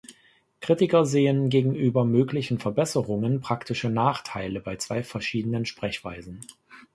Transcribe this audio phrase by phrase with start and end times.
[0.61, 6.39] Kritiker sehen gegenüber möglichen Verbesserungen praktische Nachteile bei zwei verschiedenen Sprechweisen.